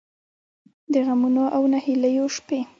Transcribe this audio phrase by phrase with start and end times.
[0.93, 2.59] د غمـونـو او نهـيليو شـپې